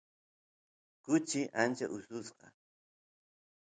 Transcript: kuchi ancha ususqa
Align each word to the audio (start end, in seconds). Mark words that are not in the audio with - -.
kuchi 1.03 1.39
ancha 1.61 1.85
ususqa 1.97 2.45